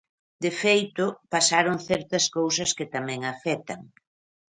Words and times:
De 0.43 0.51
feito, 0.61 1.05
pasaron 1.33 1.77
certas 1.89 2.25
cousas 2.37 2.69
que 2.77 2.91
tamén 2.95 3.21
afectan. 3.33 3.81